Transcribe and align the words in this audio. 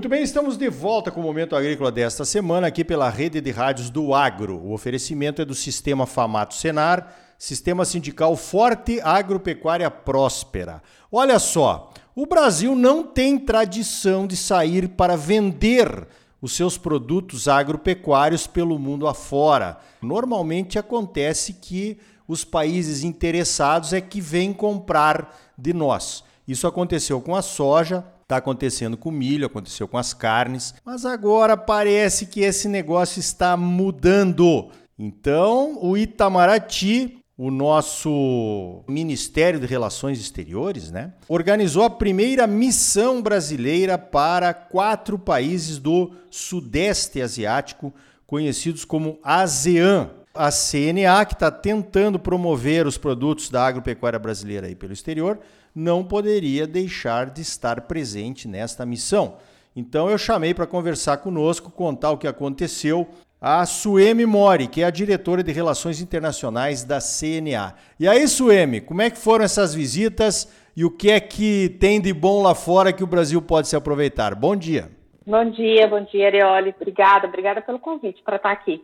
Muito 0.00 0.08
bem, 0.08 0.22
estamos 0.22 0.56
de 0.56 0.70
volta 0.70 1.10
com 1.10 1.20
o 1.20 1.22
Momento 1.22 1.54
Agrícola 1.54 1.92
desta 1.92 2.24
semana 2.24 2.68
aqui 2.68 2.82
pela 2.82 3.10
rede 3.10 3.38
de 3.38 3.50
rádios 3.50 3.90
do 3.90 4.14
Agro. 4.14 4.56
O 4.56 4.72
oferecimento 4.72 5.42
é 5.42 5.44
do 5.44 5.54
Sistema 5.54 6.06
Famato 6.06 6.54
Senar, 6.54 7.14
Sistema 7.36 7.84
Sindical 7.84 8.34
Forte 8.34 8.98
Agropecuária 9.02 9.90
Próspera. 9.90 10.82
Olha 11.12 11.38
só, 11.38 11.92
o 12.16 12.24
Brasil 12.24 12.74
não 12.74 13.02
tem 13.02 13.38
tradição 13.38 14.26
de 14.26 14.38
sair 14.38 14.88
para 14.88 15.18
vender 15.18 16.08
os 16.40 16.54
seus 16.56 16.78
produtos 16.78 17.46
agropecuários 17.46 18.46
pelo 18.46 18.78
mundo 18.78 19.06
afora. 19.06 19.76
Normalmente 20.00 20.78
acontece 20.78 21.52
que 21.52 21.98
os 22.26 22.42
países 22.42 23.04
interessados 23.04 23.92
é 23.92 24.00
que 24.00 24.18
vêm 24.18 24.54
comprar 24.54 25.38
de 25.58 25.74
nós. 25.74 26.24
Isso 26.50 26.66
aconteceu 26.66 27.20
com 27.20 27.36
a 27.36 27.42
soja, 27.42 28.04
Está 28.30 28.36
acontecendo 28.36 28.96
com 28.96 29.08
o 29.08 29.12
milho, 29.12 29.46
aconteceu 29.46 29.88
com 29.88 29.98
as 29.98 30.14
carnes, 30.14 30.72
mas 30.84 31.04
agora 31.04 31.56
parece 31.56 32.26
que 32.26 32.42
esse 32.42 32.68
negócio 32.68 33.18
está 33.18 33.56
mudando. 33.56 34.70
Então, 34.96 35.76
o 35.82 35.98
Itamaraty, 35.98 37.18
o 37.36 37.50
nosso 37.50 38.84
Ministério 38.86 39.58
de 39.58 39.66
Relações 39.66 40.20
Exteriores, 40.20 40.92
né, 40.92 41.12
organizou 41.28 41.82
a 41.82 41.90
primeira 41.90 42.46
missão 42.46 43.20
brasileira 43.20 43.98
para 43.98 44.54
quatro 44.54 45.18
países 45.18 45.76
do 45.80 46.12
Sudeste 46.30 47.20
Asiático, 47.20 47.92
conhecidos 48.28 48.84
como 48.84 49.18
ASEAN. 49.24 50.08
A 50.32 50.48
CNA, 50.52 51.24
que 51.24 51.34
está 51.34 51.50
tentando 51.50 52.16
promover 52.16 52.86
os 52.86 52.96
produtos 52.96 53.50
da 53.50 53.66
agropecuária 53.66 54.18
brasileira 54.18 54.68
aí 54.68 54.76
pelo 54.76 54.92
exterior, 54.92 55.40
não 55.74 56.04
poderia 56.04 56.68
deixar 56.68 57.30
de 57.30 57.42
estar 57.42 57.80
presente 57.82 58.46
nesta 58.46 58.86
missão. 58.86 59.38
Então 59.74 60.08
eu 60.08 60.16
chamei 60.16 60.54
para 60.54 60.68
conversar 60.68 61.16
conosco, 61.16 61.68
contar 61.70 62.12
o 62.12 62.16
que 62.16 62.28
aconteceu, 62.28 63.08
a 63.40 63.66
Suemi 63.66 64.24
Mori, 64.24 64.68
que 64.68 64.82
é 64.82 64.84
a 64.84 64.90
diretora 64.90 65.42
de 65.42 65.50
Relações 65.50 66.00
Internacionais 66.00 66.84
da 66.84 67.00
CNA. 67.00 67.74
E 67.98 68.06
aí, 68.06 68.28
Suemi, 68.28 68.80
como 68.80 69.02
é 69.02 69.10
que 69.10 69.18
foram 69.18 69.44
essas 69.44 69.74
visitas 69.74 70.52
e 70.76 70.84
o 70.84 70.90
que 70.92 71.10
é 71.10 71.18
que 71.18 71.70
tem 71.80 72.00
de 72.00 72.12
bom 72.12 72.40
lá 72.42 72.54
fora 72.54 72.92
que 72.92 73.02
o 73.02 73.06
Brasil 73.06 73.42
pode 73.42 73.66
se 73.66 73.74
aproveitar? 73.74 74.36
Bom 74.36 74.54
dia. 74.54 74.90
Bom 75.26 75.50
dia, 75.50 75.88
bom 75.88 76.04
dia, 76.04 76.26
Areoli. 76.26 76.74
Obrigada, 76.80 77.26
obrigada 77.26 77.60
pelo 77.60 77.80
convite 77.80 78.22
para 78.22 78.36
estar 78.36 78.52
aqui 78.52 78.80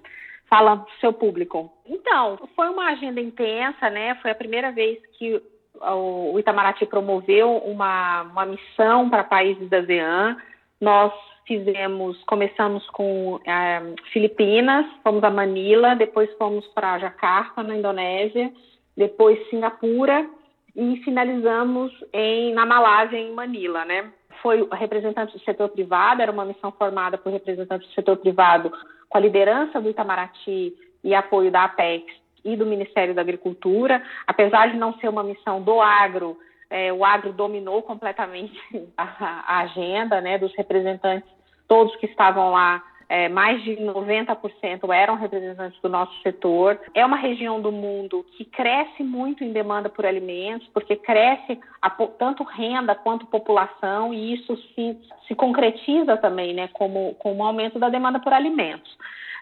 falando 0.49 0.85
para 0.85 0.95
o 0.95 1.01
seu 1.01 1.13
público. 1.13 1.73
Então, 1.87 2.39
foi 2.55 2.69
uma 2.69 2.91
agenda 2.91 3.21
intensa, 3.21 3.91
né? 3.91 4.15
Foi 4.17 4.31
a 4.31 4.35
primeira 4.35 4.71
vez 4.73 4.99
que 5.19 5.43
o 5.81 6.39
Itamaraty 6.39 6.87
promoveu 6.87 7.57
uma, 7.59 8.23
uma 8.23 8.47
missão 8.47 9.11
para 9.11 9.25
países 9.25 9.69
da 9.69 9.79
ASEAN. 9.79 10.37
Nós 10.81 11.13
fizemos, 11.47 12.23
começamos 12.25 12.89
com 12.91 13.41
é, 13.45 13.95
Filipinas, 14.13 14.87
fomos 15.03 15.23
a 15.23 15.31
Manila, 15.31 15.95
depois 15.95 16.33
fomos 16.37 16.67
para 16.69 16.99
Jakarta, 16.99 17.63
na 17.63 17.77
Indonésia, 17.77 18.53
depois 18.97 19.39
Singapura 19.49 20.29
e 20.75 20.97
finalizamos 21.05 21.93
em, 22.13 22.53
na 22.53 22.67
Malásia, 22.67 23.17
em 23.17 23.33
Manila, 23.33 23.85
né? 23.85 24.11
Foi 24.43 24.69
representante 24.73 25.33
do 25.33 25.45
setor 25.45 25.69
privado, 25.69 26.23
era 26.23 26.33
uma 26.33 26.45
missão 26.45 26.71
formada 26.73 27.19
por 27.19 27.33
representantes 27.33 27.89
do 27.89 27.95
setor 27.95 28.17
privado 28.17 28.73
com 29.09 29.19
a 29.19 29.21
liderança 29.21 29.81
do 29.81 29.89
Itamaraty 29.89 30.75
e 31.03 31.15
apoio 31.15 31.51
da 31.51 31.65
Apex 31.65 32.05
e 32.45 32.57
do 32.57 32.67
Ministério 32.67 33.15
da 33.15 33.23
Agricultura. 33.23 34.03
Apesar 34.27 34.71
de 34.71 34.77
não 34.77 34.95
ser 34.99 35.09
uma 35.09 35.23
missão 35.23 35.63
do 35.63 35.81
agro, 35.81 36.39
é, 36.71 36.93
o 36.93 37.05
agro 37.05 37.33
dominou 37.33 37.83
completamente 37.83 38.53
a, 38.97 39.05
a, 39.47 39.59
agenda 39.61 40.21
né, 40.21 40.39
dos 40.39 40.55
representantes, 40.57 41.29
todos 41.69 41.95
que 41.97 42.07
estavam 42.07 42.51
lá. 42.51 42.83
É, 43.09 43.29
mais 43.29 43.63
de 43.63 43.77
90% 43.77 44.93
eram 44.93 45.15
representantes 45.15 45.81
do 45.81 45.89
nosso 45.89 46.13
setor. 46.23 46.81
É 46.93 47.05
uma 47.05 47.17
região 47.17 47.61
do 47.61 47.71
mundo 47.71 48.27
que 48.37 48.45
cresce 48.45 49.03
muito 49.05 49.45
em 49.45 49.53
demanda 49.53 49.89
por 49.89 50.05
alimentos, 50.05 50.67
porque 50.75 50.97
cresce 50.97 51.59
a, 51.81 51.89
tanto 51.91 52.43
renda 52.43 52.95
quanto 52.95 53.27
população, 53.27 54.13
e 54.13 54.35
isso 54.35 54.57
se, 54.75 54.99
se 55.29 55.35
concretiza 55.35 56.17
também 56.17 56.53
né, 56.53 56.69
como, 56.73 57.15
como 57.15 57.43
um 57.43 57.47
aumento 57.47 57.79
da 57.79 57.89
demanda 57.89 58.19
por 58.19 58.33
alimentos. 58.33 58.97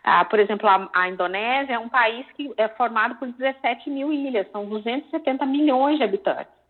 Ah, 0.07 0.23
por 0.27 0.39
exemplo, 0.39 0.69
a, 0.69 0.91
a, 0.93 1.09
Indonésia 1.09 1.73
é 1.73 1.79
um 1.79 1.89
país 1.89 2.27
que 2.37 2.53
é 2.59 2.69
formado 2.69 3.15
por 3.15 3.27
17 3.27 3.89
mil 3.89 4.13
ilhas, 4.13 4.47
são 4.53 4.67
270 4.67 5.47
milhões 5.47 5.97
de 5.97 6.05
habitantes. 6.05 6.64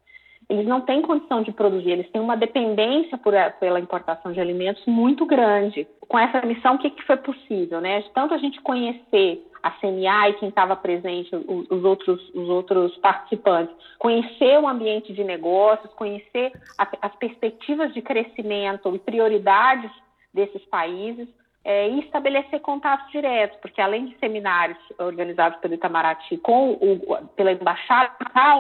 Eles 0.48 0.66
não 0.66 0.80
têm 0.82 1.02
condição 1.02 1.42
de 1.42 1.52
produzir, 1.52 1.90
eles 1.90 2.10
têm 2.10 2.20
uma 2.20 2.36
dependência 2.36 3.16
por, 3.16 3.34
pela 3.58 3.80
importação 3.80 4.32
de 4.32 4.40
alimentos 4.40 4.84
muito 4.86 5.24
grande. 5.24 5.86
Com 6.00 6.18
essa 6.18 6.44
missão, 6.46 6.74
o 6.74 6.78
que, 6.78 6.90
que 6.90 7.02
foi 7.04 7.16
possível? 7.16 7.80
Né? 7.80 8.02
Tanto 8.14 8.34
a 8.34 8.38
gente 8.38 8.60
conhecer 8.60 9.42
a 9.62 9.70
CNA 9.70 10.28
e 10.28 10.34
quem 10.34 10.50
estava 10.50 10.76
presente, 10.76 11.34
os, 11.34 11.70
os, 11.70 11.84
outros, 11.84 12.20
os 12.34 12.48
outros 12.50 12.94
participantes, 12.98 13.74
conhecer 13.98 14.60
o 14.60 14.68
ambiente 14.68 15.12
de 15.14 15.24
negócios, 15.24 15.90
conhecer 15.94 16.52
a, 16.78 16.86
as 17.00 17.14
perspectivas 17.16 17.94
de 17.94 18.02
crescimento 18.02 18.94
e 18.94 18.98
prioridades 18.98 19.90
desses 20.34 20.62
países, 20.66 21.26
é, 21.64 21.88
e 21.88 22.00
estabelecer 22.00 22.60
contatos 22.60 23.10
diretos, 23.10 23.58
porque 23.60 23.80
além 23.80 24.06
de 24.06 24.18
seminários 24.18 24.78
organizados 24.98 25.58
pelo 25.60 25.74
Itamaraty 25.74 26.36
com 26.36 26.72
o, 26.72 27.26
pela 27.34 27.52
embaixada 27.52 28.12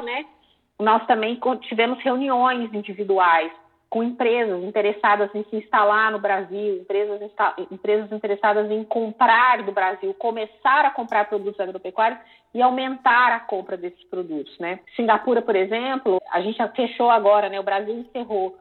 né, 0.02 0.24
nós 0.80 1.06
também 1.06 1.38
tivemos 1.62 2.02
reuniões 2.02 2.72
individuais 2.72 3.52
com 3.94 4.02
empresas 4.02 4.60
interessadas 4.64 5.30
em 5.34 5.44
se 5.44 5.54
instalar 5.54 6.10
no 6.10 6.18
Brasil, 6.18 6.78
empresas, 6.78 7.20
empresas 7.70 8.10
interessadas 8.10 8.68
em 8.68 8.82
comprar 8.82 9.62
do 9.62 9.70
Brasil, 9.70 10.12
começar 10.14 10.84
a 10.84 10.90
comprar 10.90 11.28
produtos 11.28 11.60
agropecuários 11.60 12.18
e 12.52 12.60
aumentar 12.60 13.32
a 13.32 13.38
compra 13.38 13.76
desses 13.76 14.02
produtos, 14.04 14.58
né? 14.58 14.80
Singapura, 14.96 15.40
por 15.40 15.54
exemplo, 15.54 16.20
a 16.32 16.40
gente 16.40 16.58
fechou 16.74 17.08
agora, 17.08 17.48
né? 17.48 17.60
O 17.60 17.64
Brasil 17.64 17.94
encerrou 17.94 18.56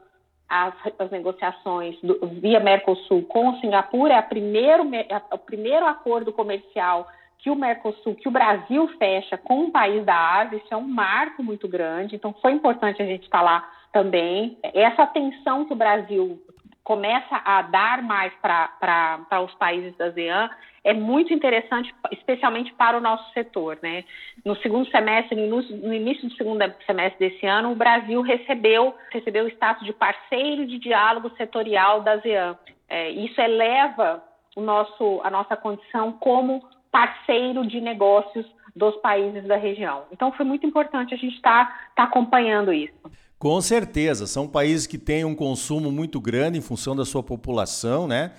as, 0.47 0.75
as 0.99 1.09
negociações 1.09 1.99
do, 2.01 2.27
via 2.27 2.59
Mercosul 2.59 3.23
com 3.23 3.55
Singapura, 3.55 4.13
é 4.13 4.17
a 4.17 4.21
primeiro, 4.21 4.83
é 4.93 5.19
o 5.31 5.37
primeiro 5.39 5.87
acordo 5.87 6.31
comercial 6.31 7.07
que 7.43 7.49
o 7.49 7.55
Mercosul, 7.57 8.15
que 8.15 8.29
o 8.29 8.31
Brasil 8.31 8.87
fecha 8.97 9.37
com 9.37 9.65
um 9.65 9.71
país 9.71 10.05
da 10.05 10.15
Ásia, 10.15 10.55
isso 10.55 10.73
é 10.73 10.77
um 10.77 10.87
marco 10.87 11.43
muito 11.43 11.67
grande, 11.67 12.15
então 12.15 12.33
foi 12.41 12.53
importante 12.53 13.01
a 13.01 13.05
gente 13.05 13.27
falar 13.27 13.69
também. 13.91 14.57
Essa 14.63 15.03
atenção 15.03 15.65
que 15.65 15.73
o 15.73 15.75
Brasil 15.75 16.41
começa 16.85 17.41
a 17.43 17.61
dar 17.63 18.01
mais 18.01 18.31
para 18.41 19.41
os 19.43 19.53
países 19.55 19.93
da 19.97 20.05
ASEAN 20.05 20.49
é 20.85 20.93
muito 20.93 21.33
interessante, 21.33 21.93
especialmente 22.11 22.73
para 22.73 22.97
o 22.97 23.01
nosso 23.01 23.29
setor. 23.33 23.77
Né? 23.83 24.05
No 24.45 24.55
segundo 24.57 24.89
semestre, 24.89 25.35
no 25.35 25.93
início 25.93 26.29
do 26.29 26.35
segundo 26.35 26.63
semestre 26.85 27.29
desse 27.29 27.45
ano, 27.45 27.73
o 27.73 27.75
Brasil 27.75 28.21
recebeu, 28.21 28.95
recebeu 29.11 29.45
o 29.45 29.49
status 29.49 29.85
de 29.85 29.91
parceiro 29.91 30.65
de 30.65 30.79
diálogo 30.79 31.29
setorial 31.35 32.01
da 32.01 32.13
ASEAN. 32.13 32.57
É, 32.87 33.09
isso 33.09 33.39
eleva 33.41 34.23
o 34.55 34.61
nosso, 34.61 35.19
a 35.23 35.29
nossa 35.29 35.57
condição 35.57 36.13
como 36.13 36.61
parceiro 36.93 37.65
de 37.67 37.81
negócios 37.81 38.45
dos 38.75 38.95
países 38.97 39.43
da 39.47 39.57
região. 39.57 40.03
Então, 40.11 40.31
foi 40.31 40.45
muito 40.45 40.65
importante 40.65 41.13
a 41.15 41.17
gente 41.17 41.35
estar 41.35 41.65
tá, 41.65 41.79
tá 41.95 42.03
acompanhando 42.03 42.71
isso. 42.71 42.93
Com 43.39 43.59
certeza, 43.59 44.27
são 44.27 44.47
países 44.47 44.85
que 44.85 44.97
têm 44.97 45.25
um 45.25 45.35
consumo 45.35 45.91
muito 45.91 46.21
grande 46.21 46.59
em 46.59 46.61
função 46.61 46.95
da 46.95 47.03
sua 47.03 47.23
população, 47.23 48.07
né? 48.07 48.31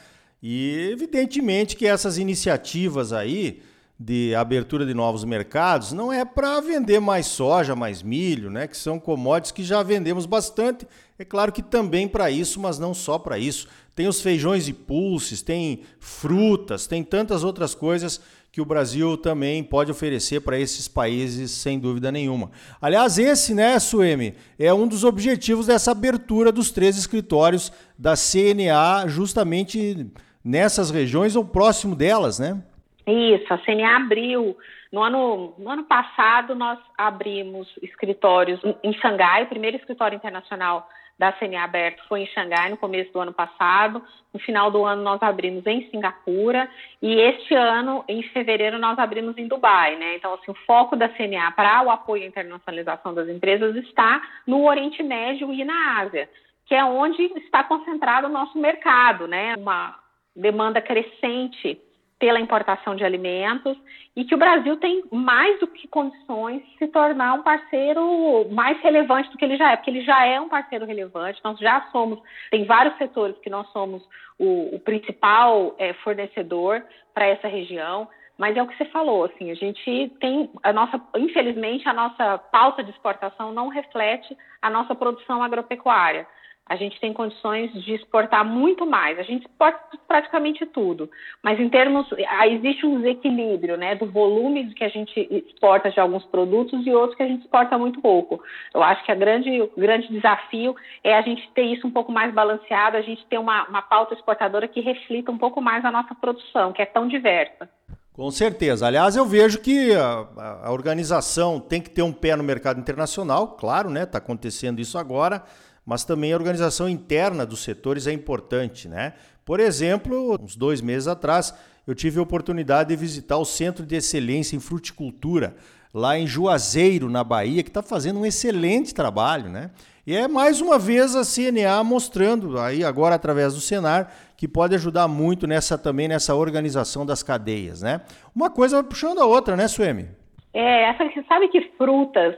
E 0.43 0.89
evidentemente 0.93 1.77
que 1.77 1.87
essas 1.87 2.17
iniciativas 2.17 3.13
aí 3.13 3.61
de 3.99 4.35
abertura 4.35 4.85
de 4.85 4.93
novos 4.93 5.25
mercados 5.25 5.93
não 5.93 6.13
é 6.13 6.25
para 6.25 6.61
vender 6.61 7.01
mais 7.01 7.27
soja, 7.27 7.77
mais 7.77 8.03
milho, 8.03 8.51
né, 8.51 8.67
que 8.67 8.77
são 8.77 8.99
commodities 8.99 9.53
que 9.53 9.63
já 9.63 9.83
vendemos 9.83 10.27
bastante. 10.27 10.87
É 11.19 11.25
claro 11.25 11.53
que 11.53 11.63
também 11.63 12.09
para 12.09 12.31
isso, 12.31 12.59
mas 12.59 12.79
não 12.79 12.93
só 12.93 13.19
para 13.19 13.39
isso. 13.39 13.69
Tem 13.95 14.09
os 14.09 14.21
feijões 14.21 14.69
e 14.69 14.73
pulses, 14.73 15.41
tem 15.43 15.83
frutas, 16.01 16.87
tem 16.87 17.05
tantas 17.05 17.45
outras 17.45 17.75
coisas 17.75 18.21
que 18.55 18.61
o 18.61 18.65
Brasil 18.65 19.17
também 19.17 19.65
pode 19.65 19.91
oferecer 19.91 20.41
para 20.41 20.57
esses 20.57 20.87
países, 20.87 21.51
sem 21.51 21.77
dúvida 21.77 22.13
nenhuma. 22.13 22.53
Aliás, 22.81 23.19
esse, 23.19 23.53
né, 23.53 23.81
Suemi, 23.81 24.37
é 24.57 24.73
um 24.73 24.87
dos 24.87 25.03
objetivos 25.03 25.67
dessa 25.67 25.91
abertura 25.91 26.53
dos 26.53 26.71
três 26.71 26.97
escritórios 26.97 27.73
da 27.99 28.15
CNA, 28.15 29.09
justamente 29.09 30.07
nessas 30.45 30.93
regiões 30.93 31.35
ou 31.35 31.45
próximo 31.45 31.97
delas, 31.97 32.39
né? 32.39 32.63
Isso, 33.05 33.53
a 33.53 33.59
CNA 33.59 33.97
abriu. 33.97 34.57
No 34.93 35.03
ano, 35.03 35.55
no 35.59 35.69
ano 35.69 35.83
passado, 35.83 36.55
nós 36.55 36.79
abrimos 36.97 37.67
escritórios 37.83 38.61
em 38.85 38.93
Xangai, 38.93 39.43
o 39.43 39.49
primeiro 39.49 39.79
escritório 39.79 40.15
internacional 40.15 40.89
da 41.19 41.33
CNA 41.33 41.65
aberto 41.65 42.03
foi 42.09 42.23
em 42.23 42.27
Xangai 42.27 42.71
no 42.71 42.77
começo 42.77 43.13
do 43.13 43.21
ano 43.21 43.33
passado. 43.33 44.03
No 44.33 44.41
final 44.41 44.71
do 44.71 44.85
ano 44.85 45.03
nós 45.03 45.23
abrimos 45.23 45.65
em 45.67 45.89
Singapura 45.91 46.69
e 47.01 47.15
este 47.15 47.55
ano, 47.55 48.05
em 48.09 48.23
fevereiro, 48.23 48.79
nós 48.79 48.99
abrimos 48.99 49.37
em 49.39 49.47
Dubai, 49.47 49.97
né? 49.97 50.17
Então, 50.17 50.35
assim, 50.35 50.51
o 50.51 50.67
foco 50.67 50.97
da 50.97 51.09
CNA 51.09 51.53
para 51.53 51.83
o 51.83 51.91
apoio 51.91 52.25
à 52.25 52.27
internacionalização 52.27 53.15
das 53.15 53.29
empresas 53.29 53.77
está 53.77 54.21
no 54.47 54.67
Oriente 54.67 55.03
Médio 55.03 55.53
e 55.53 55.65
na 55.65 56.01
Ásia. 56.01 56.29
que 56.67 56.75
é 56.75 56.83
onde 56.83 57.23
está 57.39 57.63
concentrado 57.63 58.27
o 58.27 58.31
nosso 58.31 58.59
mercado, 58.59 59.29
né? 59.29 59.55
Uma 59.57 59.99
demanda 60.35 60.81
crescente 60.81 61.79
pela 62.25 62.41
importação 62.41 62.97
de 62.97 63.05
alimentos 63.05 63.77
e 64.17 64.25
que 64.25 64.35
o 64.35 64.39
Brasil 64.39 64.79
tem 64.79 65.05
mais 65.13 65.61
do 65.61 65.67
que 65.67 65.87
condições 65.87 66.63
de 66.65 66.79
se 66.79 66.87
tornar 66.87 67.35
um 67.35 67.43
parceiro 67.43 68.49
mais 68.51 68.81
relevante 68.81 69.31
do 69.31 69.37
que 69.37 69.45
ele 69.45 69.59
já 69.59 69.73
é, 69.73 69.77
porque 69.77 69.91
ele 69.91 70.01
já 70.01 70.25
é 70.25 70.41
um 70.41 70.49
parceiro 70.49 70.87
relevante. 70.87 71.39
Nós 71.45 71.59
já 71.59 71.87
somos, 71.93 72.19
tem 72.51 72.65
vários 72.65 72.97
setores 72.97 73.37
que 73.43 73.51
nós 73.51 73.71
somos 73.73 74.03
o, 74.39 74.75
o 74.75 74.81
principal 74.81 75.75
é, 75.79 75.93
fornecedor 75.93 76.83
para 77.13 77.27
essa 77.27 77.47
região. 77.47 78.09
Mas 78.39 78.57
é 78.57 78.63
o 78.63 78.67
que 78.67 78.77
você 78.79 78.87
falou, 78.87 79.25
assim, 79.25 79.51
a 79.51 79.55
gente 79.55 80.11
tem 80.19 80.51
a 80.63 80.73
nossa, 80.73 80.99
infelizmente, 81.17 81.87
a 81.87 81.93
nossa 81.93 82.39
pauta 82.39 82.83
de 82.83 82.91
exportação 82.91 83.53
não 83.53 83.69
reflete 83.69 84.35
a 84.63 84.71
nossa 84.71 84.95
produção 84.95 85.43
agropecuária 85.43 86.27
a 86.67 86.77
gente 86.77 86.99
tem 86.99 87.13
condições 87.13 87.71
de 87.85 87.95
exportar 87.95 88.45
muito 88.45 88.87
mais. 88.87 89.19
A 89.19 89.23
gente 89.23 89.47
exporta 89.47 89.99
praticamente 90.09 90.65
tudo, 90.67 91.11
mas 91.43 91.61
em 91.61 91.69
termos 91.69 92.07
existe 92.51 92.87
um 92.87 93.01
desequilíbrio, 93.01 93.77
né, 93.77 93.95
do 93.95 94.11
volume 94.11 94.73
que 94.75 94.85
a 94.85 94.89
gente 94.89 95.29
exporta 95.31 95.91
de 95.91 96.01
alguns 96.01 96.25
produtos 96.25 96.87
e 96.87 96.91
outros 96.91 97.17
que 97.17 97.23
a 97.23 97.29
gente 97.29 97.43
exporta 97.43 97.77
muito 97.77 98.01
pouco. 98.01 98.43
Eu 98.73 98.83
acho 98.83 99.05
que 99.05 99.13
a 99.13 99.15
grande, 99.15 99.61
o 99.61 99.71
grande 99.77 100.09
desafio 100.09 100.75
é 101.03 101.15
a 101.15 101.23
gente 101.23 101.47
ter 101.55 101.65
isso 101.65 101.87
um 101.87 101.91
pouco 101.91 102.11
mais 102.11 102.33
balanceado, 102.33 102.97
a 102.97 103.03
gente 103.03 103.25
ter 103.27 103.39
uma, 103.39 103.69
uma 103.69 103.83
pauta 103.83 104.15
exportadora 104.15 104.67
que 104.67 104.81
reflita 104.81 105.31
um 105.31 105.39
pouco 105.39 105.61
mais 105.61 105.85
a 105.85 105.91
nossa 105.91 106.15
produção, 106.15 106.73
que 106.73 106.81
é 106.81 106.87
tão 106.87 107.07
diversa. 107.07 107.69
Com 108.15 108.31
certeza. 108.31 108.87
Aliás, 108.87 109.17
eu 109.17 109.27
vejo 109.27 109.61
que 109.61 109.93
a, 109.93 110.67
a 110.67 110.73
organização 110.73 111.59
tem 111.59 111.83
que 111.83 111.91
ter 111.91 112.03
um 112.03 112.13
pé 112.13 112.37
no 112.37 112.45
mercado 112.45 112.79
internacional, 112.79 113.49
claro, 113.49 113.91
né? 113.91 114.05
Está 114.05 114.19
acontecendo 114.19 114.81
isso 114.81 114.97
agora 114.97 115.43
mas 115.85 116.05
também 116.05 116.33
a 116.33 116.37
organização 116.37 116.89
interna 116.89 117.45
dos 117.45 117.63
setores 117.63 118.07
é 118.07 118.13
importante, 118.13 118.89
né? 118.89 119.15
Por 119.45 119.61
exemplo, 119.61 120.39
uns 120.41 120.57
dois 120.57 120.81
meses 120.81 121.07
atrás, 121.07 121.55
eu 121.87 121.95
tive 121.95 122.19
a 122.19 122.23
oportunidade 122.23 122.89
de 122.89 122.97
visitar 122.97 123.37
o 123.37 123.45
Centro 123.45 123.85
de 123.85 123.97
Excelência 123.97 124.57
em 124.57 124.61
Fruticultura, 124.61 125.55
lá 125.93 126.19
em 126.19 126.27
Juazeiro, 126.27 127.11
na 127.11 127.23
Bahia, 127.23 127.63
que 127.63 127.69
está 127.69 127.83
fazendo 127.83 128.21
um 128.21 128.27
excelente 128.27 128.95
trabalho, 128.95 129.51
né? 129.51 129.71
E 130.07 130.15
é 130.15 130.29
mais 130.29 130.61
uma 130.61 130.79
vez 130.79 131.17
a 131.17 131.23
CNA 131.25 131.83
mostrando 131.83 132.59
aí 132.59 132.85
agora 132.85 133.15
através 133.15 133.55
do 133.55 133.61
Senar 133.61 134.13
que 134.37 134.47
pode 134.47 134.75
ajudar 134.75 135.09
muito 135.09 135.47
nessa 135.47 135.79
também 135.79 136.09
nessa 136.09 136.35
organização 136.35 137.07
das 137.07 137.23
cadeias, 137.23 137.81
né? 137.81 138.03
Uma 138.35 138.51
coisa 138.51 138.85
puxando 138.85 139.21
a 139.21 139.27
outra, 139.27 139.57
né, 139.57 139.67
Suemi? 139.67 140.09
É, 140.53 140.91
essa, 140.91 141.05
sabe 141.27 141.49
que 141.49 141.61
frutas 141.79 142.35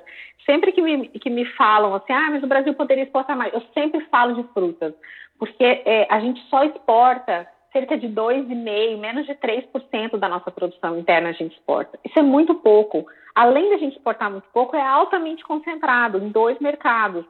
sempre 0.46 0.72
que 0.72 0.80
me, 0.80 1.08
que 1.08 1.28
me 1.28 1.44
falam 1.44 1.94
assim, 1.94 2.12
ah, 2.12 2.30
mas 2.30 2.42
o 2.42 2.46
Brasil 2.46 2.72
poderia 2.72 3.04
exportar 3.04 3.36
mais, 3.36 3.52
eu 3.52 3.62
sempre 3.74 4.00
falo 4.06 4.34
de 4.34 4.48
frutas, 4.54 4.94
porque 5.38 5.64
é, 5.64 6.06
a 6.08 6.20
gente 6.20 6.40
só 6.48 6.64
exporta 6.64 7.46
cerca 7.72 7.98
de 7.98 8.08
2,5%, 8.08 8.98
menos 8.98 9.26
de 9.26 9.34
3% 9.34 10.16
da 10.16 10.28
nossa 10.28 10.50
produção 10.50 10.98
interna 10.98 11.28
a 11.28 11.32
gente 11.32 11.54
exporta. 11.54 11.98
Isso 12.02 12.18
é 12.18 12.22
muito 12.22 12.54
pouco. 12.54 13.06
Além 13.34 13.68
da 13.68 13.76
gente 13.76 13.96
exportar 13.96 14.30
muito 14.30 14.48
pouco, 14.50 14.74
é 14.74 14.80
altamente 14.80 15.44
concentrado 15.44 16.16
em 16.16 16.30
dois 16.30 16.58
mercados. 16.58 17.26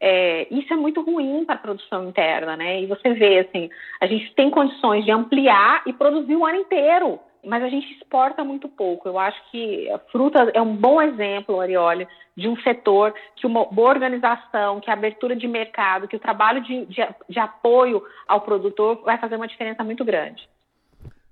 É, 0.00 0.46
isso 0.50 0.72
é 0.72 0.76
muito 0.76 1.02
ruim 1.02 1.44
para 1.44 1.56
a 1.56 1.58
produção 1.58 2.08
interna, 2.08 2.56
né? 2.56 2.80
E 2.80 2.86
você 2.86 3.12
vê, 3.12 3.40
assim, 3.40 3.68
a 4.00 4.06
gente 4.06 4.34
tem 4.34 4.48
condições 4.48 5.04
de 5.04 5.10
ampliar 5.10 5.82
e 5.84 5.92
produzir 5.92 6.34
o 6.34 6.46
ano 6.46 6.56
inteiro 6.56 7.20
mas 7.44 7.62
a 7.62 7.68
gente 7.68 7.92
exporta 7.94 8.44
muito 8.44 8.68
pouco. 8.68 9.08
Eu 9.08 9.18
acho 9.18 9.38
que 9.50 9.90
a 9.90 9.98
fruta 9.98 10.50
é 10.54 10.60
um 10.60 10.76
bom 10.76 11.00
exemplo, 11.00 11.60
Arioli, 11.60 12.06
de 12.36 12.48
um 12.48 12.56
setor 12.62 13.14
que 13.36 13.46
uma 13.46 13.64
boa 13.66 13.90
organização, 13.90 14.80
que 14.80 14.90
a 14.90 14.94
abertura 14.94 15.34
de 15.34 15.46
mercado, 15.46 16.08
que 16.08 16.16
o 16.16 16.20
trabalho 16.20 16.62
de, 16.62 16.86
de, 16.86 17.06
de 17.28 17.38
apoio 17.38 18.02
ao 18.26 18.40
produtor 18.40 19.02
vai 19.04 19.18
fazer 19.18 19.36
uma 19.36 19.48
diferença 19.48 19.82
muito 19.82 20.04
grande. 20.04 20.48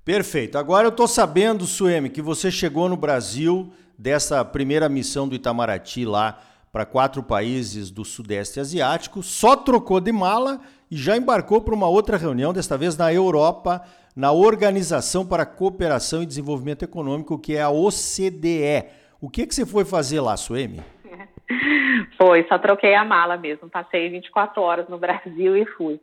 Perfeito. 0.05 0.57
Agora 0.57 0.87
eu 0.87 0.91
estou 0.91 1.07
sabendo, 1.07 1.65
Suemi, 1.65 2.09
que 2.09 2.23
você 2.23 2.51
chegou 2.51 2.89
no 2.89 2.97
Brasil 2.97 3.71
dessa 3.99 4.45
primeira 4.45 4.89
missão 4.89 5.29
do 5.29 5.35
Itamaraty 5.35 6.05
lá 6.05 6.41
para 6.73 6.87
quatro 6.87 7.23
países 7.23 7.91
do 7.91 8.05
Sudeste 8.05 8.61
Asiático, 8.61 9.23
só 9.23 9.57
trocou 9.57 10.01
de 10.01 10.13
mala 10.13 10.61
e 10.91 10.97
já 10.97 11.17
embarcou 11.17 11.61
para 11.61 11.75
uma 11.75 11.89
outra 11.89 12.17
reunião, 12.17 12.53
desta 12.53 12.77
vez 12.77 12.97
na 12.97 13.13
Europa, 13.13 13.83
na 14.15 14.33
Organização 14.33 15.27
para 15.27 15.45
a 15.45 15.47
Cooperação 15.47 16.23
e 16.23 16.27
Desenvolvimento 16.27 16.85
Econômico, 16.85 17.39
que 17.39 17.57
é 17.57 17.63
a 17.63 17.71
OCDE. 17.71 18.87
O 19.21 19.29
que, 19.29 19.47
que 19.47 19.55
você 19.55 19.65
foi 19.65 19.85
fazer 19.85 20.21
lá, 20.21 20.37
Suemi? 20.37 20.81
Foi, 22.17 22.45
só 22.49 22.59
troquei 22.59 22.95
a 22.95 23.05
mala 23.05 23.37
mesmo. 23.37 23.69
Passei 23.69 24.09
24 24.09 24.61
horas 24.61 24.89
no 24.89 24.99
Brasil 24.99 25.57
e 25.57 25.65
fui. 25.67 26.01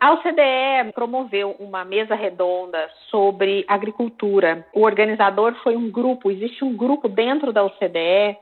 A 0.00 0.12
OCDE 0.12 0.92
promoveu 0.94 1.56
uma 1.58 1.84
mesa 1.84 2.14
redonda 2.14 2.88
sobre 3.10 3.64
agricultura. 3.66 4.64
O 4.72 4.82
organizador 4.82 5.54
foi 5.62 5.76
um 5.76 5.90
grupo, 5.90 6.30
existe 6.30 6.64
um 6.64 6.76
grupo 6.76 7.08
dentro 7.08 7.52
da 7.52 7.64
OCDE 7.64 8.36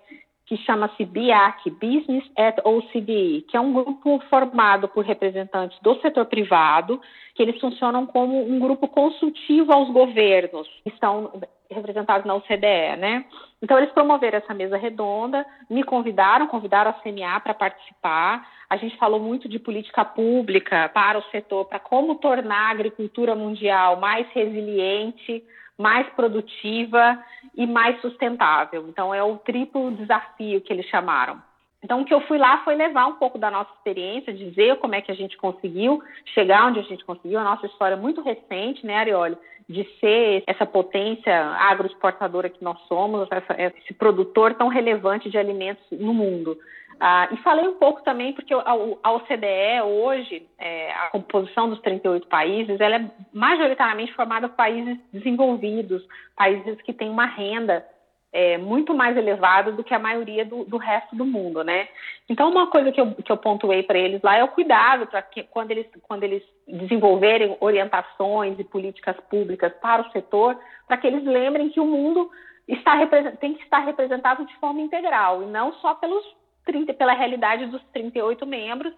que 0.46 0.56
chama-se 0.58 1.04
BIAC, 1.04 1.70
Business 1.70 2.24
at 2.36 2.56
OCDE, 2.64 3.44
que 3.48 3.56
é 3.56 3.60
um 3.60 3.72
grupo 3.72 4.22
formado 4.30 4.86
por 4.88 5.04
representantes 5.04 5.76
do 5.80 6.00
setor 6.00 6.26
privado, 6.26 7.00
que 7.34 7.42
eles 7.42 7.60
funcionam 7.60 8.06
como 8.06 8.48
um 8.48 8.58
grupo 8.60 8.86
consultivo 8.86 9.72
aos 9.72 9.90
governos, 9.90 10.68
que 10.84 10.90
estão 10.90 11.32
representados 11.68 12.24
na 12.24 12.34
OCDE, 12.34 12.96
né? 12.96 13.24
Então, 13.60 13.76
eles 13.76 13.90
promoveram 13.90 14.38
essa 14.38 14.54
mesa 14.54 14.76
redonda, 14.76 15.44
me 15.68 15.82
convidaram, 15.82 16.46
convidaram 16.46 16.92
a 16.92 16.94
CNA 16.94 17.40
para 17.40 17.52
participar. 17.52 18.48
A 18.70 18.76
gente 18.76 18.96
falou 18.98 19.18
muito 19.18 19.48
de 19.48 19.58
política 19.58 20.04
pública 20.04 20.88
para 20.94 21.18
o 21.18 21.24
setor, 21.24 21.64
para 21.64 21.80
como 21.80 22.14
tornar 22.16 22.68
a 22.68 22.70
agricultura 22.70 23.34
mundial 23.34 23.96
mais 23.96 24.28
resiliente, 24.28 25.42
mais 25.78 26.08
produtiva 26.10 27.18
e 27.54 27.66
mais 27.66 28.00
sustentável. 28.00 28.86
Então, 28.88 29.14
é 29.14 29.22
o 29.22 29.36
triplo 29.38 29.90
desafio 29.92 30.60
que 30.60 30.72
eles 30.72 30.86
chamaram. 30.86 31.40
Então, 31.82 32.00
o 32.00 32.04
que 32.04 32.12
eu 32.12 32.20
fui 32.22 32.38
lá 32.38 32.64
foi 32.64 32.74
levar 32.74 33.06
um 33.06 33.14
pouco 33.14 33.38
da 33.38 33.50
nossa 33.50 33.70
experiência, 33.74 34.32
dizer 34.32 34.76
como 34.78 34.94
é 34.94 35.00
que 35.00 35.12
a 35.12 35.14
gente 35.14 35.36
conseguiu 35.36 36.02
chegar 36.34 36.66
onde 36.66 36.80
a 36.80 36.82
gente 36.82 37.04
conseguiu. 37.04 37.38
A 37.38 37.44
nossa 37.44 37.66
história 37.66 37.94
é 37.94 37.98
muito 37.98 38.22
recente, 38.22 38.84
né, 38.84 38.96
Arioli? 38.96 39.36
De 39.68 39.84
ser 40.00 40.42
essa 40.46 40.64
potência 40.64 41.32
agroexportadora 41.32 42.48
que 42.48 42.64
nós 42.64 42.78
somos, 42.88 43.28
essa, 43.30 43.54
esse 43.60 43.94
produtor 43.94 44.54
tão 44.54 44.68
relevante 44.68 45.30
de 45.30 45.38
alimentos 45.38 45.84
no 45.92 46.14
mundo. 46.14 46.58
Ah, 46.98 47.28
e 47.30 47.36
falei 47.38 47.68
um 47.68 47.74
pouco 47.74 48.02
também, 48.02 48.32
porque 48.32 48.54
a, 48.54 49.10
OCDE 49.12 49.82
hoje, 49.84 50.46
é, 50.58 50.92
a 50.92 51.08
composição 51.10 51.68
dos 51.68 51.80
38 51.80 52.26
países, 52.26 52.80
ela 52.80 52.96
é 52.96 53.10
majoritariamente 53.32 54.14
formada 54.14 54.48
por 54.48 54.56
países 54.56 54.98
desenvolvidos, 55.12 56.02
países 56.34 56.80
que 56.82 56.94
têm 56.94 57.10
uma 57.10 57.26
renda 57.26 57.86
é, 58.32 58.58
muito 58.58 58.94
mais 58.94 59.16
elevada 59.16 59.72
do 59.72 59.84
que 59.84 59.94
a 59.94 59.98
maioria 59.98 60.44
do, 60.44 60.64
do, 60.64 60.78
resto 60.78 61.14
do 61.14 61.24
mundo, 61.24 61.62
né? 61.62 61.88
Então, 62.28 62.50
uma 62.50 62.66
coisa 62.68 62.90
que 62.90 63.00
eu, 63.00 63.14
que 63.14 63.30
eu 63.30 63.36
pontuei 63.36 63.82
para 63.82 63.98
eles 63.98 64.22
lá 64.22 64.36
é 64.36 64.44
o 64.44 64.48
cuidado 64.48 65.06
para 65.06 65.20
que 65.22 65.42
quando 65.42 65.70
eles, 65.70 65.86
quando 66.02 66.22
eles 66.22 66.42
desenvolverem 66.66 67.56
orientações 67.60 68.58
e 68.58 68.64
políticas 68.64 69.16
públicas 69.30 69.72
para 69.80 70.02
o 70.02 70.10
setor, 70.12 70.58
para 70.86 70.96
que 70.96 71.06
eles 71.06 71.24
lembrem 71.24 71.68
que 71.68 71.80
o 71.80 71.86
mundo 71.86 72.30
está, 72.66 73.06
tem 73.38 73.54
que 73.54 73.62
estar 73.62 73.78
representado 73.80 74.44
de 74.44 74.56
forma 74.56 74.80
integral 74.80 75.42
e 75.42 75.46
não 75.46 75.72
só 75.74 75.94
pelos 75.94 76.24
30, 76.66 76.92
pela 76.94 77.14
realidade 77.14 77.66
dos 77.66 77.82
38 77.92 78.44
membros 78.44 78.92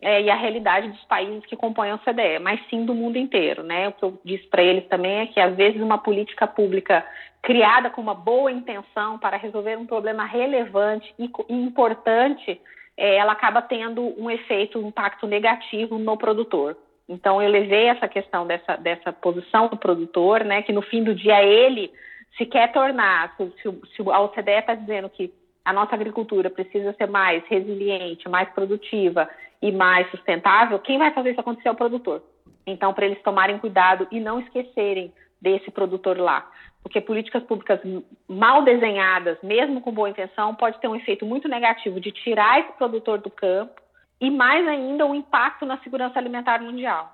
é, 0.00 0.22
e 0.22 0.30
a 0.30 0.34
realidade 0.34 0.88
dos 0.88 1.04
países 1.04 1.44
que 1.44 1.56
compõem 1.56 1.90
a 1.90 1.96
OCDE, 1.96 2.38
mas 2.40 2.60
sim 2.70 2.86
do 2.86 2.94
mundo 2.94 3.18
inteiro. 3.18 3.62
Né? 3.62 3.88
O 3.88 3.92
que 3.92 4.04
eu 4.04 4.20
disse 4.24 4.46
para 4.46 4.62
eles 4.62 4.86
também 4.88 5.18
é 5.18 5.26
que, 5.26 5.38
às 5.38 5.54
vezes, 5.54 5.80
uma 5.82 5.98
política 5.98 6.46
pública 6.46 7.04
criada 7.42 7.90
com 7.90 8.00
uma 8.00 8.14
boa 8.14 8.50
intenção 8.50 9.18
para 9.18 9.36
resolver 9.36 9.76
um 9.76 9.86
problema 9.86 10.24
relevante 10.24 11.12
e, 11.18 11.30
e 11.48 11.54
importante, 11.54 12.60
é, 12.96 13.16
ela 13.16 13.32
acaba 13.32 13.60
tendo 13.60 14.14
um 14.18 14.30
efeito, 14.30 14.78
um 14.78 14.88
impacto 14.88 15.26
negativo 15.26 15.98
no 15.98 16.16
produtor. 16.16 16.76
Então, 17.08 17.42
eu 17.42 17.50
levei 17.50 17.86
essa 17.86 18.06
questão 18.08 18.46
dessa, 18.46 18.76
dessa 18.76 19.12
posição 19.12 19.68
do 19.68 19.76
produtor, 19.76 20.44
né, 20.44 20.62
que 20.62 20.72
no 20.72 20.80
fim 20.80 21.02
do 21.02 21.14
dia 21.14 21.42
ele 21.42 21.92
se 22.38 22.46
quer 22.46 22.72
tornar, 22.72 23.34
se, 23.36 23.52
se, 23.60 23.96
se 23.96 24.10
a 24.10 24.20
OCDE 24.20 24.50
está 24.52 24.74
dizendo 24.74 25.10
que 25.10 25.32
a 25.64 25.72
nossa 25.72 25.94
agricultura 25.94 26.50
precisa 26.50 26.92
ser 26.94 27.06
mais 27.06 27.42
resiliente, 27.46 28.28
mais 28.28 28.48
produtiva 28.50 29.28
e 29.62 29.70
mais 29.70 30.10
sustentável, 30.10 30.78
quem 30.78 30.98
vai 30.98 31.12
fazer 31.12 31.30
isso 31.30 31.40
acontecer 31.40 31.68
é 31.68 31.72
o 31.72 31.76
produtor. 31.76 32.22
Então, 32.66 32.94
para 32.94 33.06
eles 33.06 33.22
tomarem 33.22 33.58
cuidado 33.58 34.06
e 34.10 34.20
não 34.20 34.40
esquecerem 34.40 35.12
desse 35.40 35.70
produtor 35.70 36.18
lá. 36.18 36.48
Porque 36.82 37.00
políticas 37.00 37.42
públicas 37.42 37.78
mal 38.26 38.62
desenhadas, 38.62 39.36
mesmo 39.42 39.80
com 39.80 39.92
boa 39.92 40.08
intenção, 40.08 40.54
pode 40.54 40.80
ter 40.80 40.88
um 40.88 40.96
efeito 40.96 41.26
muito 41.26 41.46
negativo 41.46 42.00
de 42.00 42.10
tirar 42.10 42.60
esse 42.60 42.72
produtor 42.72 43.18
do 43.18 43.30
campo 43.30 43.80
e 44.20 44.30
mais 44.30 44.66
ainda 44.66 45.06
o 45.06 45.14
impacto 45.14 45.66
na 45.66 45.78
segurança 45.78 46.18
alimentar 46.18 46.62
mundial. 46.62 47.10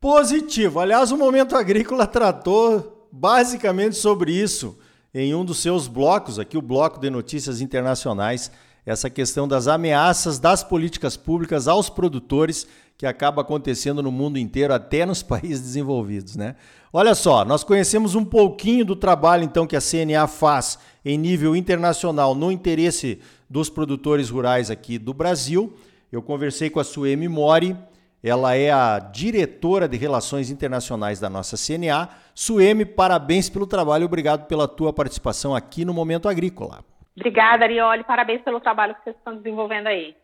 Positivo. 0.00 0.80
Aliás, 0.80 1.12
o 1.12 1.16
Momento 1.16 1.56
Agrícola 1.56 2.06
tratou 2.06 3.08
basicamente 3.12 3.96
sobre 3.96 4.32
isso 4.32 4.78
em 5.14 5.34
um 5.34 5.44
dos 5.44 5.58
seus 5.58 5.88
blocos, 5.88 6.38
aqui 6.38 6.58
o 6.58 6.62
bloco 6.62 7.00
de 7.00 7.08
notícias 7.10 7.60
internacionais, 7.60 8.50
essa 8.84 9.10
questão 9.10 9.48
das 9.48 9.66
ameaças 9.66 10.38
das 10.38 10.62
políticas 10.62 11.16
públicas 11.16 11.66
aos 11.66 11.88
produtores 11.88 12.66
que 12.96 13.06
acaba 13.06 13.42
acontecendo 13.42 14.02
no 14.02 14.10
mundo 14.10 14.38
inteiro, 14.38 14.72
até 14.72 15.04
nos 15.04 15.22
países 15.24 15.60
desenvolvidos, 15.60 16.36
né? 16.36 16.56
Olha 16.92 17.14
só, 17.14 17.44
nós 17.44 17.62
conhecemos 17.62 18.14
um 18.14 18.24
pouquinho 18.24 18.84
do 18.84 18.96
trabalho 18.96 19.44
então 19.44 19.66
que 19.66 19.76
a 19.76 19.80
CNA 19.80 20.26
faz 20.26 20.78
em 21.04 21.18
nível 21.18 21.54
internacional 21.54 22.34
no 22.34 22.50
interesse 22.50 23.18
dos 23.50 23.68
produtores 23.68 24.30
rurais 24.30 24.70
aqui 24.70 24.98
do 24.98 25.12
Brasil. 25.12 25.74
Eu 26.10 26.22
conversei 26.22 26.70
com 26.70 26.80
a 26.80 26.84
Suemi 26.84 27.28
Mori, 27.28 27.76
ela 28.26 28.56
é 28.56 28.72
a 28.72 28.98
diretora 28.98 29.88
de 29.88 29.96
Relações 29.96 30.50
Internacionais 30.50 31.20
da 31.20 31.30
nossa 31.30 31.56
CNA. 31.56 32.08
Suemi, 32.34 32.84
parabéns 32.84 33.48
pelo 33.48 33.68
trabalho, 33.68 34.06
obrigado 34.06 34.48
pela 34.48 34.66
tua 34.66 34.92
participação 34.92 35.54
aqui 35.54 35.84
no 35.84 35.94
Momento 35.94 36.28
Agrícola. 36.28 36.84
Obrigada, 37.16 37.64
Arioli, 37.64 38.02
parabéns 38.02 38.42
pelo 38.42 38.58
trabalho 38.58 38.96
que 38.96 39.04
vocês 39.04 39.16
estão 39.16 39.36
desenvolvendo 39.36 39.86
aí. 39.86 40.16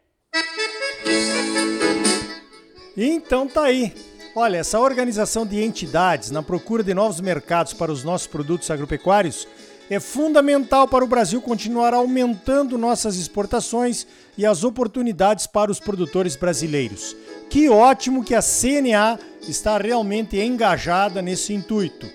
Então 2.97 3.47
tá 3.47 3.62
aí. 3.62 3.94
Olha, 4.35 4.56
essa 4.56 4.80
organização 4.80 5.47
de 5.47 5.62
entidades 5.62 6.32
na 6.32 6.42
procura 6.42 6.82
de 6.82 6.92
novos 6.92 7.21
mercados 7.21 7.73
para 7.73 7.92
os 7.92 8.02
nossos 8.02 8.26
produtos 8.26 8.68
agropecuários 8.68 9.47
é 9.88 10.00
fundamental 10.00 10.88
para 10.88 11.04
o 11.04 11.09
Brasil 11.09 11.40
continuar 11.40 11.94
aumentando 11.94 12.78
nossas 12.78 13.16
exportações 13.16 14.06
e 14.37 14.47
as 14.47 14.64
oportunidades 14.64 15.47
para 15.47 15.71
os 15.71 15.78
produtores 15.78 16.35
brasileiros. 16.35 17.14
Que 17.52 17.68
ótimo 17.68 18.25
que 18.25 18.35
a 18.35 18.40
CNA 18.40 19.18
está 19.47 19.76
realmente 19.76 20.40
engajada 20.40 21.21
nesse 21.21 21.52
intuito. 21.52 22.09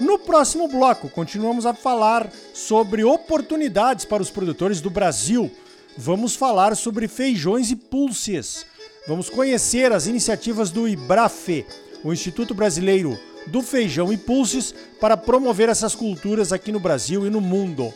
No 0.00 0.18
próximo 0.18 0.66
bloco, 0.68 1.10
continuamos 1.10 1.66
a 1.66 1.74
falar 1.74 2.32
sobre 2.54 3.04
oportunidades 3.04 4.06
para 4.06 4.22
os 4.22 4.30
produtores 4.30 4.80
do 4.80 4.88
Brasil. 4.88 5.50
Vamos 5.98 6.34
falar 6.34 6.74
sobre 6.76 7.08
feijões 7.08 7.70
e 7.70 7.76
pulses. 7.76 8.64
Vamos 9.06 9.28
conhecer 9.28 9.92
as 9.92 10.06
iniciativas 10.06 10.70
do 10.70 10.88
IBRAFE, 10.88 11.66
o 12.02 12.10
Instituto 12.10 12.54
Brasileiro 12.54 13.20
do 13.48 13.60
Feijão 13.60 14.10
e 14.10 14.16
Pulses, 14.16 14.74
para 14.98 15.14
promover 15.14 15.68
essas 15.68 15.94
culturas 15.94 16.54
aqui 16.54 16.72
no 16.72 16.80
Brasil 16.80 17.26
e 17.26 17.30
no 17.30 17.42
mundo. 17.42 17.92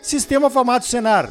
Sistema 0.00 0.48
Famato 0.48 0.86
Senar. 0.86 1.30